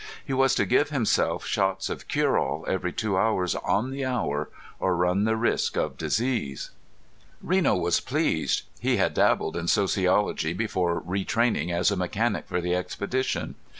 He 0.25 0.33
was 0.33 0.55
to 0.55 0.65
give 0.65 0.89
himself 0.89 1.45
shots 1.45 1.87
of 1.87 2.07
cureall 2.07 2.65
every 2.67 2.91
two 2.91 3.19
hours 3.19 3.53
on 3.53 3.91
the 3.91 4.03
hour 4.03 4.49
or 4.79 4.95
run 4.95 5.25
the 5.25 5.35
risk 5.35 5.77
of 5.77 5.95
disease. 5.95 6.71
Reno 7.39 7.75
was 7.75 7.99
pleased. 7.99 8.63
He 8.79 8.97
had 8.97 9.13
dabbled 9.13 9.55
in 9.55 9.67
sociology 9.67 10.53
before 10.53 10.99
retraining 11.01 11.69
as 11.71 11.91
a 11.91 11.95
mechanic 11.95 12.47
for 12.47 12.59
the 12.61 12.73
expedition. 12.73 13.53